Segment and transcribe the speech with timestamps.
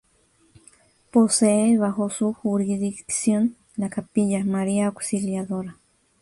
[1.11, 5.77] Posee bajo su jurisdicción la capilla: María Auxiliadora.